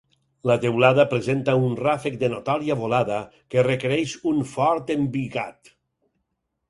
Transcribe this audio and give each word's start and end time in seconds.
La 0.51 0.53
teulada 0.61 1.03
presenta 1.11 1.53
un 1.65 1.75
ràfec 1.81 2.17
de 2.23 2.29
notòria 2.35 2.77
volada 2.81 3.19
que 3.55 3.67
requereix 3.69 4.17
un 4.33 4.41
fort 4.55 4.91
embigat. 4.99 5.75